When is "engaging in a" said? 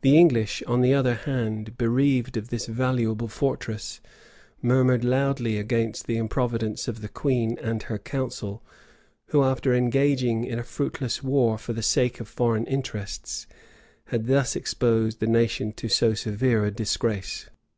9.74-10.62